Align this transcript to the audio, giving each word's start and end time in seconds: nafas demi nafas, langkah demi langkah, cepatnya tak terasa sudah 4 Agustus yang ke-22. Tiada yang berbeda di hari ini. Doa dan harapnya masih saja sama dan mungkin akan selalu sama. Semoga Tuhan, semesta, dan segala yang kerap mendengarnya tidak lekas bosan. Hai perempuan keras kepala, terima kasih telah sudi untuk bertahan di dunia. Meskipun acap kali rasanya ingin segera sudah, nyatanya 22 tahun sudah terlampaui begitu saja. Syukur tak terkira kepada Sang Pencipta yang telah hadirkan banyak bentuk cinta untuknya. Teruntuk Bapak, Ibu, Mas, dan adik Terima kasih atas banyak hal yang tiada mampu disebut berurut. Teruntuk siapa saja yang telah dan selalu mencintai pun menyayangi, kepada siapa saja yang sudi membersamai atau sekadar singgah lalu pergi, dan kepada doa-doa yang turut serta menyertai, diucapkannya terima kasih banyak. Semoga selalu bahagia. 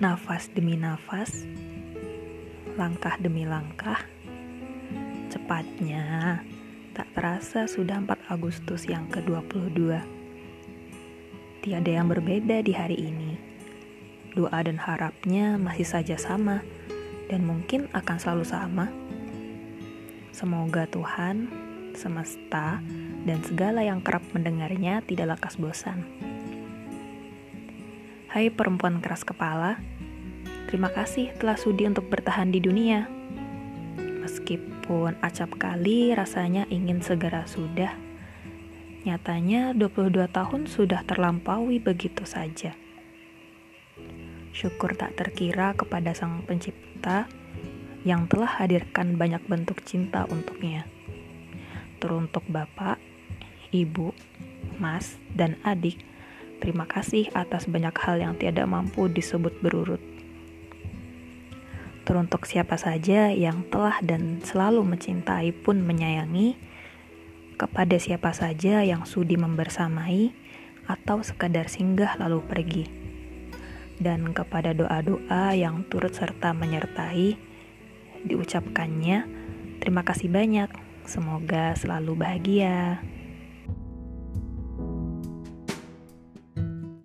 nafas 0.00 0.48
demi 0.56 0.80
nafas, 0.80 1.44
langkah 2.80 3.20
demi 3.20 3.44
langkah, 3.44 4.00
cepatnya 5.28 6.40
tak 6.96 7.04
terasa 7.12 7.68
sudah 7.68 8.00
4 8.08 8.32
Agustus 8.32 8.88
yang 8.88 9.04
ke-22. 9.12 10.00
Tiada 11.60 11.90
yang 11.92 12.08
berbeda 12.08 12.64
di 12.64 12.72
hari 12.72 12.96
ini. 12.96 13.36
Doa 14.32 14.64
dan 14.64 14.80
harapnya 14.80 15.60
masih 15.60 15.84
saja 15.84 16.16
sama 16.16 16.64
dan 17.28 17.44
mungkin 17.44 17.92
akan 17.92 18.16
selalu 18.16 18.48
sama. 18.48 18.88
Semoga 20.32 20.88
Tuhan, 20.88 21.52
semesta, 21.92 22.80
dan 23.28 23.44
segala 23.44 23.84
yang 23.84 24.00
kerap 24.00 24.24
mendengarnya 24.32 25.04
tidak 25.04 25.36
lekas 25.36 25.60
bosan. 25.60 26.08
Hai 28.30 28.46
perempuan 28.46 29.02
keras 29.02 29.26
kepala, 29.26 29.82
terima 30.70 30.86
kasih 30.94 31.34
telah 31.42 31.58
sudi 31.58 31.82
untuk 31.82 32.06
bertahan 32.06 32.54
di 32.54 32.62
dunia. 32.62 33.10
Meskipun 33.98 35.18
acap 35.18 35.58
kali 35.58 36.14
rasanya 36.14 36.62
ingin 36.70 37.02
segera 37.02 37.42
sudah, 37.50 37.90
nyatanya 39.02 39.74
22 39.74 40.30
tahun 40.30 40.70
sudah 40.70 41.02
terlampaui 41.10 41.82
begitu 41.82 42.22
saja. 42.22 42.78
Syukur 44.54 44.94
tak 44.94 45.18
terkira 45.18 45.74
kepada 45.74 46.14
Sang 46.14 46.46
Pencipta 46.46 47.26
yang 48.06 48.30
telah 48.30 48.62
hadirkan 48.62 49.18
banyak 49.18 49.42
bentuk 49.50 49.82
cinta 49.82 50.30
untuknya. 50.30 50.86
Teruntuk 51.98 52.46
Bapak, 52.46 53.02
Ibu, 53.74 54.14
Mas, 54.78 55.18
dan 55.34 55.58
adik 55.66 55.98
Terima 56.60 56.84
kasih 56.84 57.32
atas 57.32 57.64
banyak 57.64 57.96
hal 57.96 58.20
yang 58.20 58.36
tiada 58.36 58.68
mampu 58.68 59.08
disebut 59.08 59.64
berurut. 59.64 60.00
Teruntuk 62.04 62.44
siapa 62.44 62.76
saja 62.76 63.32
yang 63.32 63.64
telah 63.72 63.96
dan 64.04 64.44
selalu 64.44 64.84
mencintai 64.84 65.56
pun 65.56 65.80
menyayangi, 65.80 66.60
kepada 67.56 67.96
siapa 68.00 68.32
saja 68.32 68.80
yang 68.80 69.04
sudi 69.04 69.36
membersamai 69.36 70.32
atau 70.88 71.20
sekadar 71.20 71.68
singgah 71.68 72.16
lalu 72.16 72.40
pergi, 72.44 72.84
dan 74.00 74.32
kepada 74.32 74.72
doa-doa 74.72 75.52
yang 75.52 75.84
turut 75.88 76.16
serta 76.16 76.56
menyertai, 76.56 77.36
diucapkannya 78.24 79.28
terima 79.80 80.04
kasih 80.04 80.28
banyak. 80.32 80.68
Semoga 81.08 81.72
selalu 81.76 82.16
bahagia. 82.16 83.00